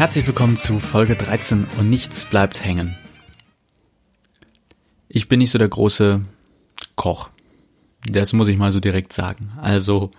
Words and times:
Herzlich 0.00 0.26
willkommen 0.26 0.56
zu 0.56 0.78
Folge 0.78 1.14
13 1.14 1.66
und 1.76 1.90
nichts 1.90 2.24
bleibt 2.24 2.64
hängen. 2.64 2.96
Ich 5.10 5.28
bin 5.28 5.40
nicht 5.40 5.50
so 5.50 5.58
der 5.58 5.68
große 5.68 6.24
Koch. 6.96 7.28
Das 8.10 8.32
muss 8.32 8.48
ich 8.48 8.56
mal 8.56 8.72
so 8.72 8.80
direkt 8.80 9.12
sagen. 9.12 9.52
Also, 9.60 10.10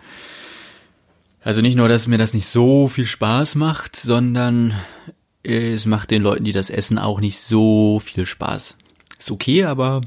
also 1.42 1.64
nicht 1.64 1.78
nur, 1.78 1.88
dass 1.88 2.06
mir 2.06 2.20
das 2.20 2.36
nicht 2.36 2.46
so 2.46 2.88
viel 2.90 3.08
Spaß 3.08 3.56
macht, 3.56 3.96
sondern 3.96 4.76
es 5.42 5.88
macht 5.88 6.12
den 6.12 6.22
Leuten, 6.22 6.44
die 6.44 6.52
das 6.52 6.70
essen, 6.70 7.00
auch 7.00 7.20
nicht 7.20 7.40
so 7.40 8.00
viel 8.00 8.28
Spaß. 8.28 8.76
Ist 9.18 9.32
okay, 9.32 9.64
aber 9.64 10.02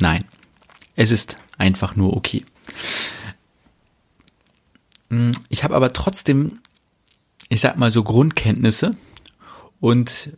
nein. 0.00 0.24
Es 0.96 1.12
ist 1.12 1.36
einfach 1.58 1.94
nur 1.94 2.16
okay. 2.16 2.42
Ich 5.48 5.62
habe 5.62 5.76
aber 5.76 5.92
trotzdem 5.92 6.58
ich 7.52 7.60
sag 7.60 7.76
mal 7.76 7.90
so 7.90 8.02
Grundkenntnisse 8.02 8.96
und 9.78 10.32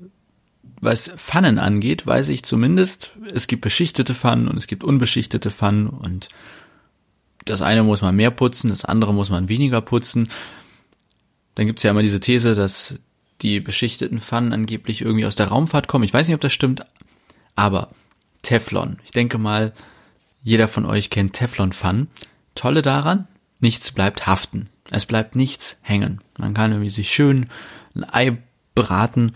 was 0.80 1.08
Pfannen 1.16 1.60
angeht, 1.60 2.06
weiß 2.06 2.28
ich 2.28 2.42
zumindest, 2.42 3.12
es 3.32 3.46
gibt 3.46 3.62
beschichtete 3.62 4.14
Pfannen 4.14 4.48
und 4.48 4.56
es 4.56 4.66
gibt 4.66 4.82
unbeschichtete 4.82 5.52
Pfannen 5.52 5.86
und 5.86 6.28
das 7.44 7.62
eine 7.62 7.84
muss 7.84 8.02
man 8.02 8.16
mehr 8.16 8.32
putzen, 8.32 8.68
das 8.68 8.84
andere 8.84 9.14
muss 9.14 9.30
man 9.30 9.48
weniger 9.48 9.80
putzen. 9.80 10.28
Dann 11.54 11.66
gibt's 11.66 11.84
ja 11.84 11.92
immer 11.92 12.02
diese 12.02 12.18
These, 12.18 12.56
dass 12.56 12.96
die 13.42 13.60
beschichteten 13.60 14.20
Pfannen 14.20 14.52
angeblich 14.52 15.00
irgendwie 15.00 15.26
aus 15.26 15.36
der 15.36 15.48
Raumfahrt 15.48 15.86
kommen. 15.86 16.04
Ich 16.04 16.14
weiß 16.14 16.26
nicht, 16.26 16.34
ob 16.34 16.40
das 16.40 16.52
stimmt, 16.52 16.84
aber 17.54 17.90
Teflon. 18.42 18.98
Ich 19.04 19.12
denke 19.12 19.38
mal, 19.38 19.72
jeder 20.42 20.66
von 20.66 20.84
euch 20.84 21.10
kennt 21.10 21.34
Teflon-Pfannen. 21.34 22.08
Tolle 22.56 22.82
daran, 22.82 23.28
nichts 23.60 23.92
bleibt 23.92 24.26
haften. 24.26 24.68
Es 24.90 25.06
bleibt 25.06 25.34
nichts 25.36 25.76
hängen. 25.80 26.20
Man 26.38 26.54
kann 26.54 26.72
irgendwie 26.72 26.90
sich 26.90 27.10
schön 27.12 27.48
ein 27.94 28.04
Ei 28.04 28.38
braten 28.74 29.32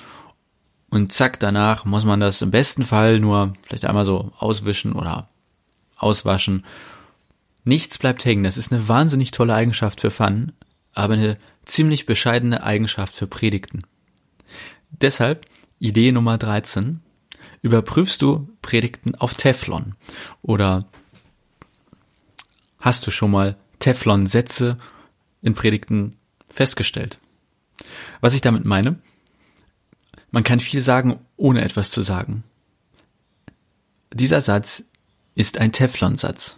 und 0.90 1.12
zack, 1.12 1.38
danach 1.40 1.84
muss 1.84 2.04
man 2.04 2.20
das 2.20 2.42
im 2.42 2.50
besten 2.50 2.84
Fall 2.84 3.20
nur 3.20 3.54
vielleicht 3.62 3.84
einmal 3.84 4.04
so 4.04 4.32
auswischen 4.38 4.92
oder 4.92 5.28
auswaschen. 5.96 6.64
Nichts 7.64 7.98
bleibt 7.98 8.24
hängen. 8.24 8.44
Das 8.44 8.56
ist 8.56 8.72
eine 8.72 8.88
wahnsinnig 8.88 9.30
tolle 9.30 9.54
Eigenschaft 9.54 10.00
für 10.00 10.10
Pfannen, 10.10 10.52
aber 10.94 11.14
eine 11.14 11.36
ziemlich 11.64 12.06
bescheidene 12.06 12.62
Eigenschaft 12.62 13.14
für 13.14 13.26
Predigten. 13.26 13.82
Deshalb 14.90 15.46
Idee 15.78 16.12
Nummer 16.12 16.38
13. 16.38 17.00
Überprüfst 17.60 18.22
du 18.22 18.48
Predigten 18.62 19.14
auf 19.14 19.34
Teflon? 19.34 19.94
Oder 20.42 20.86
hast 22.80 23.06
du 23.06 23.10
schon 23.10 23.30
mal 23.30 23.56
Teflon-Sätze 23.80 24.78
in 25.42 25.54
Predigten 25.54 26.16
festgestellt. 26.48 27.18
Was 28.20 28.34
ich 28.34 28.40
damit 28.40 28.64
meine, 28.64 28.98
man 30.30 30.44
kann 30.44 30.60
viel 30.60 30.80
sagen, 30.80 31.18
ohne 31.36 31.62
etwas 31.62 31.90
zu 31.90 32.02
sagen. 32.02 32.44
Dieser 34.12 34.40
Satz 34.40 34.82
ist 35.34 35.58
ein 35.58 35.72
Teflon-Satz. 35.72 36.56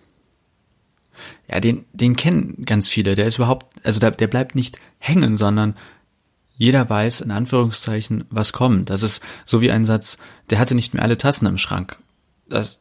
Ja, 1.48 1.60
den, 1.60 1.84
den 1.92 2.16
kennen 2.16 2.64
ganz 2.64 2.88
viele. 2.88 3.14
Der 3.14 3.26
ist 3.26 3.36
überhaupt, 3.36 3.84
also 3.84 4.00
der, 4.00 4.12
der 4.12 4.26
bleibt 4.26 4.54
nicht 4.54 4.78
hängen, 4.98 5.36
sondern 5.36 5.76
jeder 6.56 6.88
weiß 6.88 7.22
in 7.22 7.30
Anführungszeichen, 7.30 8.24
was 8.30 8.52
kommt. 8.52 8.90
Das 8.90 9.02
ist 9.02 9.22
so 9.44 9.60
wie 9.60 9.70
ein 9.70 9.84
Satz, 9.84 10.18
der 10.50 10.58
hatte 10.58 10.74
nicht 10.74 10.94
mehr 10.94 11.02
alle 11.02 11.18
Tassen 11.18 11.46
im 11.46 11.58
Schrank. 11.58 11.98
Das, 12.48 12.80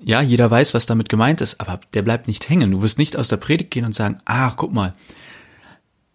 ja, 0.00 0.20
jeder 0.20 0.50
weiß, 0.50 0.74
was 0.74 0.86
damit 0.86 1.08
gemeint 1.08 1.40
ist, 1.40 1.60
aber 1.60 1.80
der 1.94 2.02
bleibt 2.02 2.28
nicht 2.28 2.48
hängen. 2.48 2.70
Du 2.70 2.82
wirst 2.82 2.98
nicht 2.98 3.16
aus 3.16 3.28
der 3.28 3.36
Predigt 3.36 3.70
gehen 3.70 3.84
und 3.84 3.94
sagen, 3.94 4.18
ah, 4.24 4.50
guck 4.56 4.72
mal, 4.72 4.92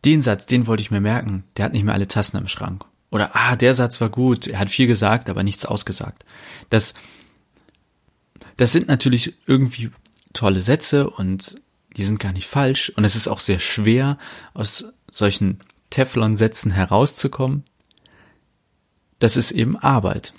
den 0.05 0.21
Satz, 0.21 0.45
den 0.45 0.67
wollte 0.67 0.81
ich 0.81 0.91
mir 0.91 1.01
merken, 1.01 1.43
der 1.57 1.65
hat 1.65 1.73
nicht 1.73 1.83
mehr 1.83 1.93
alle 1.93 2.07
Tassen 2.07 2.37
im 2.37 2.47
Schrank. 2.47 2.85
Oder, 3.09 3.35
ah, 3.35 3.55
der 3.55 3.73
Satz 3.73 4.01
war 4.01 4.09
gut, 4.09 4.47
er 4.47 4.59
hat 4.59 4.69
viel 4.69 4.87
gesagt, 4.87 5.29
aber 5.29 5.43
nichts 5.43 5.65
ausgesagt. 5.65 6.25
Das, 6.69 6.93
das 8.57 8.71
sind 8.71 8.87
natürlich 8.87 9.35
irgendwie 9.45 9.91
tolle 10.33 10.59
Sätze 10.59 11.09
und 11.09 11.61
die 11.95 12.03
sind 12.03 12.19
gar 12.19 12.33
nicht 12.33 12.47
falsch 12.47 12.91
und 12.95 13.05
es 13.05 13.15
ist 13.15 13.27
auch 13.27 13.39
sehr 13.39 13.59
schwer, 13.59 14.17
aus 14.53 14.85
solchen 15.11 15.59
Teflon-Sätzen 15.89 16.71
herauszukommen. 16.71 17.63
Das 19.19 19.37
ist 19.37 19.51
eben 19.51 19.77
Arbeit. 19.77 20.33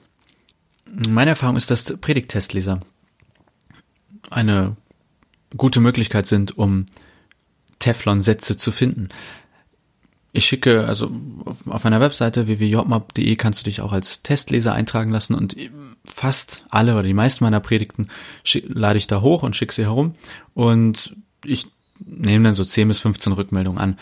Meine 0.85 1.31
Erfahrung 1.31 1.57
ist, 1.57 1.71
dass 1.71 1.97
Predigtestleser 1.97 2.81
eine 4.31 4.77
gute 5.57 5.81
Möglichkeit 5.81 6.27
sind, 6.27 6.57
um 6.57 6.87
Teflon-Sätze 7.79 8.57
zu 8.57 8.71
finden. 8.71 9.09
Ich 10.33 10.45
schicke, 10.45 10.87
also 10.87 11.11
auf 11.67 11.85
meiner 11.85 12.01
Webseite 12.01 12.47
www.jobmap.de 12.47 13.37
kannst 13.37 13.61
du 13.61 13.65
dich 13.65 13.81
auch 13.81 13.93
als 13.93 14.23
Testleser 14.23 14.75
eintragen 14.75 15.11
lassen 15.11 15.35
und 15.35 15.57
fast 16.05 16.67
alle 16.69 16.95
oder 16.95 17.03
die 17.03 17.15
meisten 17.15 17.45
meiner 17.45 17.61
Predigten 17.61 18.09
lade 18.69 18.99
ich 18.99 19.07
da 19.07 19.23
hoch 19.23 19.43
und 19.43 19.57
schicke 19.57 19.73
sie 19.73 19.85
herum 19.85 20.15
und 20.55 21.17
ich 21.45 21.67
nehme 22.01 22.45
dann 22.45 22.55
so 22.55 22.65
10 22.65 22.89
bis 22.89 23.01
15 23.01 23.33
Rückmeldungen 23.33 23.81
an. 23.81 23.99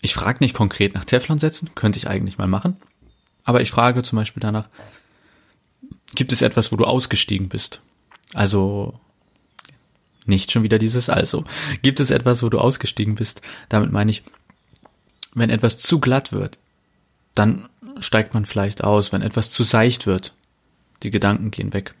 Ich 0.00 0.14
frage 0.14 0.38
nicht 0.40 0.54
konkret 0.54 0.94
nach 0.94 1.04
Teflon-Sätzen, 1.04 1.70
könnte 1.74 1.98
ich 1.98 2.08
eigentlich 2.08 2.38
mal 2.38 2.48
machen, 2.48 2.76
aber 3.44 3.60
ich 3.60 3.70
frage 3.70 4.02
zum 4.02 4.16
Beispiel 4.16 4.40
danach, 4.40 4.68
gibt 6.14 6.32
es 6.32 6.42
etwas, 6.42 6.72
wo 6.72 6.76
du 6.76 6.84
ausgestiegen 6.84 7.48
bist? 7.48 7.80
Also 8.34 8.98
nicht 10.26 10.52
schon 10.52 10.62
wieder 10.62 10.78
dieses 10.78 11.08
Also. 11.08 11.44
Gibt 11.82 12.00
es 12.00 12.10
etwas, 12.10 12.42
wo 12.42 12.48
du 12.48 12.58
ausgestiegen 12.58 13.14
bist? 13.14 13.40
Damit 13.68 13.90
meine 13.92 14.10
ich, 14.10 14.22
wenn 15.38 15.50
etwas 15.50 15.78
zu 15.78 16.00
glatt 16.00 16.32
wird, 16.32 16.58
dann 17.34 17.68
steigt 18.00 18.34
man 18.34 18.46
vielleicht 18.46 18.84
aus. 18.84 19.12
Wenn 19.12 19.22
etwas 19.22 19.50
zu 19.50 19.64
seicht 19.64 20.06
wird, 20.06 20.34
die 21.02 21.10
Gedanken 21.10 21.50
gehen 21.50 21.72
weg. 21.72 21.94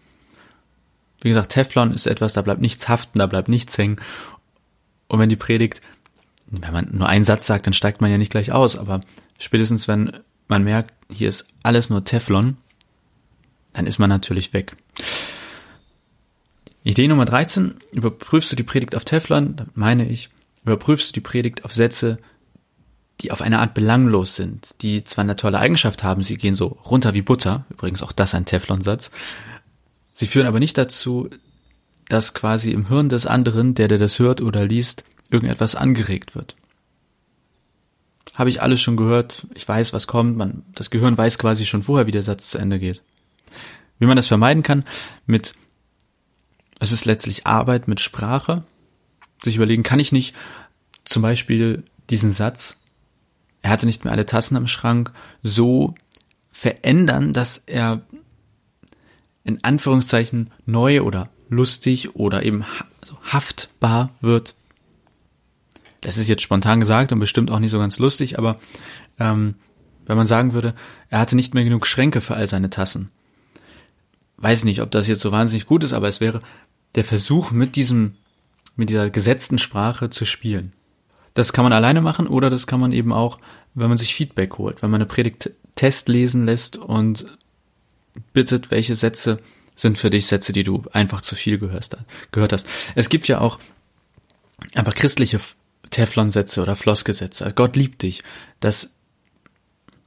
Wie 1.20 1.28
gesagt, 1.28 1.52
Teflon 1.52 1.92
ist 1.92 2.06
etwas, 2.06 2.32
da 2.32 2.42
bleibt 2.42 2.60
nichts 2.60 2.88
haften, 2.88 3.18
da 3.18 3.26
bleibt 3.26 3.48
nichts 3.48 3.76
hängen. 3.76 4.00
Und 5.08 5.18
wenn 5.18 5.28
die 5.28 5.36
Predigt, 5.36 5.80
wenn 6.46 6.72
man 6.72 6.88
nur 6.92 7.08
einen 7.08 7.24
Satz 7.24 7.46
sagt, 7.46 7.66
dann 7.66 7.74
steigt 7.74 8.00
man 8.00 8.10
ja 8.10 8.18
nicht 8.18 8.30
gleich 8.30 8.52
aus, 8.52 8.76
aber 8.76 9.00
spätestens 9.38 9.88
wenn 9.88 10.12
man 10.46 10.64
merkt, 10.64 10.94
hier 11.10 11.28
ist 11.28 11.46
alles 11.62 11.90
nur 11.90 12.04
Teflon, 12.04 12.56
dann 13.72 13.86
ist 13.86 13.98
man 13.98 14.08
natürlich 14.08 14.52
weg. 14.52 14.76
Idee 16.84 17.08
Nummer 17.08 17.24
13, 17.24 17.74
überprüfst 17.92 18.52
du 18.52 18.56
die 18.56 18.62
Predigt 18.62 18.94
auf 18.94 19.04
Teflon, 19.04 19.56
meine 19.74 20.08
ich, 20.08 20.30
überprüfst 20.64 21.10
du 21.10 21.12
die 21.14 21.20
Predigt 21.20 21.64
auf 21.64 21.72
Sätze, 21.72 22.18
die 23.20 23.32
auf 23.32 23.42
eine 23.42 23.58
Art 23.58 23.74
belanglos 23.74 24.36
sind, 24.36 24.76
die 24.82 25.04
zwar 25.04 25.24
eine 25.24 25.36
tolle 25.36 25.58
Eigenschaft 25.58 26.04
haben, 26.04 26.22
sie 26.22 26.36
gehen 26.36 26.54
so 26.54 26.66
runter 26.66 27.14
wie 27.14 27.22
Butter, 27.22 27.64
übrigens 27.70 28.02
auch 28.02 28.12
das 28.12 28.34
ein 28.34 28.44
Teflonsatz, 28.44 29.10
sie 30.12 30.26
führen 30.26 30.46
aber 30.46 30.60
nicht 30.60 30.78
dazu, 30.78 31.28
dass 32.08 32.32
quasi 32.32 32.70
im 32.70 32.88
Hirn 32.88 33.08
des 33.08 33.26
anderen, 33.26 33.74
der 33.74 33.88
der 33.88 33.98
das 33.98 34.18
hört 34.18 34.40
oder 34.40 34.64
liest, 34.64 35.04
irgendetwas 35.30 35.74
angeregt 35.74 36.34
wird. 36.34 36.56
Habe 38.34 38.50
ich 38.50 38.62
alles 38.62 38.80
schon 38.80 38.96
gehört, 38.96 39.46
ich 39.54 39.66
weiß, 39.66 39.92
was 39.92 40.06
kommt, 40.06 40.36
man, 40.36 40.62
das 40.74 40.90
Gehirn 40.90 41.18
weiß 41.18 41.38
quasi 41.38 41.66
schon 41.66 41.82
vorher, 41.82 42.06
wie 42.06 42.12
der 42.12 42.22
Satz 42.22 42.50
zu 42.50 42.58
Ende 42.58 42.78
geht. 42.78 43.02
Wie 43.98 44.06
man 44.06 44.16
das 44.16 44.28
vermeiden 44.28 44.62
kann, 44.62 44.84
mit, 45.26 45.54
es 46.78 46.92
ist 46.92 47.04
letztlich 47.04 47.46
Arbeit 47.46 47.88
mit 47.88 48.00
Sprache, 48.00 48.62
sich 49.42 49.56
überlegen, 49.56 49.82
kann 49.82 49.98
ich 49.98 50.12
nicht 50.12 50.36
zum 51.04 51.22
Beispiel 51.22 51.82
diesen 52.10 52.32
Satz 52.32 52.76
er 53.62 53.70
hatte 53.70 53.86
nicht 53.86 54.04
mehr 54.04 54.12
alle 54.12 54.26
Tassen 54.26 54.56
im 54.56 54.66
Schrank, 54.66 55.12
so 55.42 55.94
verändern, 56.50 57.32
dass 57.32 57.62
er 57.66 58.02
in 59.44 59.62
Anführungszeichen 59.64 60.50
neu 60.66 61.02
oder 61.02 61.30
lustig 61.48 62.14
oder 62.16 62.42
eben 62.42 62.64
haftbar 63.22 64.10
wird. 64.20 64.54
Das 66.00 66.16
ist 66.16 66.28
jetzt 66.28 66.42
spontan 66.42 66.80
gesagt 66.80 67.12
und 67.12 67.18
bestimmt 67.18 67.50
auch 67.50 67.58
nicht 67.58 67.70
so 67.70 67.78
ganz 67.78 67.98
lustig, 67.98 68.38
aber 68.38 68.56
ähm, 69.18 69.54
wenn 70.06 70.16
man 70.16 70.26
sagen 70.26 70.52
würde, 70.52 70.74
er 71.10 71.18
hatte 71.18 71.36
nicht 71.36 71.54
mehr 71.54 71.64
genug 71.64 71.86
Schränke 71.86 72.20
für 72.20 72.34
all 72.34 72.46
seine 72.46 72.70
Tassen. 72.70 73.10
Weiß 74.36 74.64
nicht, 74.64 74.80
ob 74.80 74.90
das 74.90 75.08
jetzt 75.08 75.20
so 75.20 75.32
wahnsinnig 75.32 75.66
gut 75.66 75.82
ist, 75.82 75.92
aber 75.92 76.08
es 76.08 76.20
wäre 76.20 76.40
der 76.94 77.04
Versuch, 77.04 77.50
mit 77.50 77.76
diesem, 77.76 78.14
mit 78.76 78.90
dieser 78.90 79.10
gesetzten 79.10 79.58
Sprache 79.58 80.10
zu 80.10 80.24
spielen. 80.24 80.72
Das 81.38 81.52
kann 81.52 81.62
man 81.62 81.72
alleine 81.72 82.00
machen 82.00 82.26
oder 82.26 82.50
das 82.50 82.66
kann 82.66 82.80
man 82.80 82.90
eben 82.90 83.12
auch, 83.12 83.38
wenn 83.74 83.88
man 83.88 83.96
sich 83.96 84.12
Feedback 84.12 84.58
holt, 84.58 84.82
wenn 84.82 84.90
man 84.90 85.00
eine 85.00 85.06
Predigt 85.06 85.52
Test 85.76 86.08
lesen 86.08 86.46
lässt 86.46 86.76
und 86.76 87.26
bittet, 88.32 88.72
welche 88.72 88.96
Sätze 88.96 89.38
sind 89.76 89.98
für 89.98 90.10
dich 90.10 90.26
Sätze, 90.26 90.52
die 90.52 90.64
du 90.64 90.82
einfach 90.92 91.20
zu 91.20 91.36
viel 91.36 91.58
gehört, 91.58 91.94
hast. 92.52 92.66
Es 92.96 93.08
gibt 93.08 93.28
ja 93.28 93.40
auch 93.40 93.60
einfach 94.74 94.96
christliche 94.96 95.38
Teflon-Sätze 95.90 96.60
oder 96.60 96.74
Floskelsätze. 96.74 97.44
Also 97.44 97.54
Gott 97.54 97.76
liebt 97.76 98.02
dich. 98.02 98.24
Das, 98.58 98.90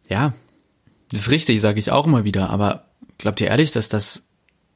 ja, 0.09 0.33
das 1.11 1.21
ist 1.21 1.31
richtig, 1.31 1.61
sage 1.61 1.79
ich 1.79 1.91
auch 1.91 2.07
immer 2.07 2.25
wieder. 2.25 2.49
Aber 2.49 2.87
glaubt 3.17 3.39
ihr 3.39 3.47
ehrlich, 3.47 3.71
dass 3.71 3.87
das 3.87 4.23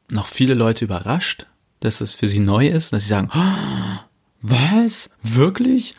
noch 0.09 0.27
viele 0.27 0.53
Leute 0.53 0.85
überrascht? 0.85 1.47
Dass 1.81 1.97
das 1.97 2.13
für 2.13 2.29
sie 2.29 2.39
neu 2.39 2.69
ist? 2.69 2.93
Dass 2.93 3.03
sie 3.03 3.09
sagen, 3.09 3.29
oh, 3.35 3.99
was? 4.41 5.09
Wirklich? 5.21 5.95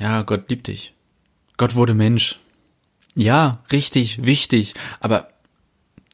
Ja, 0.00 0.22
Gott 0.22 0.48
liebt 0.48 0.66
dich. 0.66 0.94
Gott 1.58 1.74
wurde 1.74 1.94
Mensch. 1.94 2.40
Ja, 3.14 3.52
richtig, 3.70 4.24
wichtig. 4.24 4.74
Aber 4.98 5.28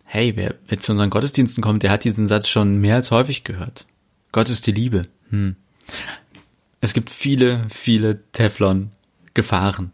hey, 0.05 0.33
wer, 0.37 0.57
wer 0.67 0.79
zu 0.79 0.93
unseren 0.93 1.11
Gottesdiensten 1.11 1.63
kommt, 1.63 1.85
der 1.85 1.93
hat 1.93 2.05
diesen 2.05 2.27
Satz 2.27 2.49
schon 2.49 2.79
mehr 2.79 2.97
als 2.97 3.13
häufig 3.13 3.45
gehört. 3.45 3.87
Gott 4.33 4.49
ist 4.49 4.67
die 4.67 4.73
Liebe. 4.73 5.03
Hm. 5.31 5.55
Es 6.81 6.95
gibt 6.95 7.11
viele, 7.11 7.65
viele 7.71 8.21
Teflon-Gefahren. 8.33 9.93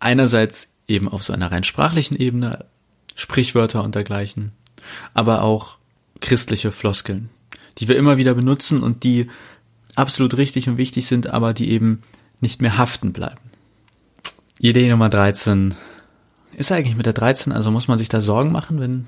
Einerseits 0.00 0.68
eben 0.88 1.08
auf 1.08 1.22
so 1.22 1.32
einer 1.32 1.52
rein 1.52 1.64
sprachlichen 1.64 2.16
Ebene, 2.16 2.66
Sprichwörter 3.14 3.84
und 3.84 3.94
dergleichen, 3.94 4.50
aber 5.14 5.42
auch 5.42 5.78
christliche 6.20 6.72
Floskeln, 6.72 7.28
die 7.78 7.86
wir 7.86 7.96
immer 7.96 8.16
wieder 8.16 8.34
benutzen 8.34 8.82
und 8.82 9.04
die 9.04 9.28
absolut 9.94 10.36
richtig 10.36 10.68
und 10.68 10.78
wichtig 10.78 11.06
sind, 11.06 11.28
aber 11.28 11.54
die 11.54 11.70
eben 11.70 12.02
nicht 12.40 12.62
mehr 12.62 12.78
haften 12.78 13.12
bleiben. 13.12 13.40
Idee 14.58 14.88
Nummer 14.88 15.08
13. 15.08 15.74
Ist 16.52 16.72
eigentlich 16.72 16.96
mit 16.96 17.06
der 17.06 17.12
13, 17.12 17.52
also 17.52 17.70
muss 17.70 17.88
man 17.88 17.98
sich 17.98 18.08
da 18.08 18.20
Sorgen 18.20 18.52
machen, 18.52 18.80
wenn, 18.80 19.06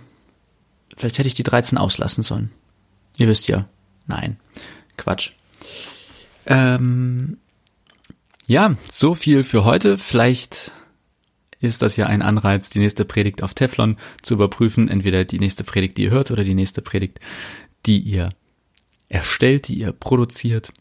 vielleicht 0.96 1.18
hätte 1.18 1.28
ich 1.28 1.34
die 1.34 1.42
13 1.42 1.76
auslassen 1.78 2.22
sollen. 2.22 2.50
Ihr 3.18 3.28
wisst 3.28 3.48
ja. 3.48 3.66
Nein. 4.06 4.38
Quatsch. 4.96 5.32
Ähm, 6.46 7.38
ja, 8.46 8.76
so 8.90 9.14
viel 9.14 9.44
für 9.44 9.64
heute. 9.64 9.98
Vielleicht 9.98 10.72
ist 11.60 11.82
das 11.82 11.96
ja 11.96 12.06
ein 12.06 12.22
Anreiz, 12.22 12.70
die 12.70 12.80
nächste 12.80 13.04
Predigt 13.04 13.42
auf 13.42 13.54
Teflon 13.54 13.96
zu 14.22 14.34
überprüfen. 14.34 14.88
Entweder 14.88 15.24
die 15.24 15.38
nächste 15.38 15.64
Predigt, 15.64 15.98
die 15.98 16.04
ihr 16.04 16.10
hört, 16.10 16.30
oder 16.30 16.44
die 16.44 16.54
nächste 16.54 16.82
Predigt, 16.82 17.18
die 17.86 18.00
ihr 18.00 18.30
erstellt, 19.08 19.68
die 19.68 19.78
ihr 19.78 19.92
produziert. 19.92 20.72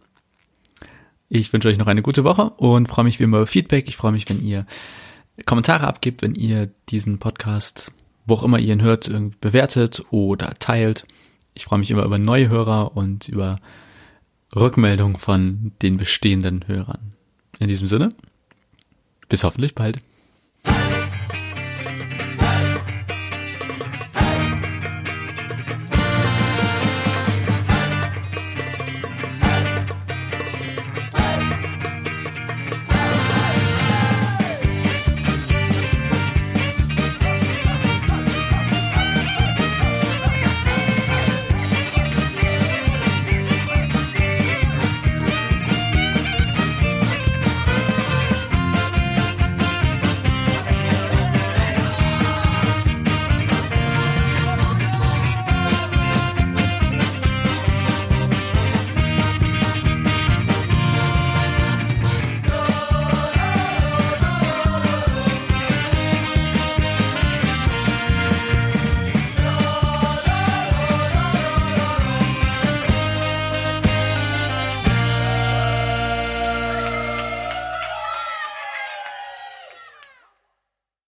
Ich 1.33 1.53
wünsche 1.53 1.69
euch 1.69 1.77
noch 1.77 1.87
eine 1.87 2.01
gute 2.01 2.25
Woche 2.25 2.49
und 2.57 2.89
freue 2.89 3.05
mich 3.05 3.17
wie 3.21 3.23
immer 3.23 3.37
über 3.37 3.47
Feedback. 3.47 3.87
Ich 3.87 3.95
freue 3.95 4.11
mich, 4.11 4.27
wenn 4.27 4.43
ihr 4.43 4.65
Kommentare 5.45 5.87
abgibt, 5.87 6.21
wenn 6.21 6.35
ihr 6.35 6.69
diesen 6.89 7.19
Podcast, 7.19 7.89
wo 8.25 8.33
auch 8.33 8.43
immer 8.43 8.59
ihr 8.59 8.73
ihn 8.73 8.81
hört, 8.81 9.09
bewertet 9.39 10.03
oder 10.11 10.53
teilt. 10.55 11.07
Ich 11.53 11.63
freue 11.63 11.79
mich 11.79 11.89
immer 11.89 12.03
über 12.03 12.17
neue 12.17 12.49
Hörer 12.49 12.97
und 12.97 13.29
über 13.29 13.55
Rückmeldung 14.53 15.17
von 15.17 15.71
den 15.81 15.95
bestehenden 15.95 16.67
Hörern. 16.67 17.13
In 17.59 17.69
diesem 17.69 17.87
Sinne, 17.87 18.09
bis 19.29 19.45
hoffentlich 19.45 19.73
bald. 19.73 19.99